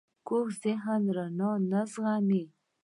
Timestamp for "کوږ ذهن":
0.27-1.01